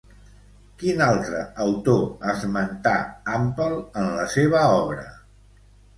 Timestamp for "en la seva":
4.05-4.65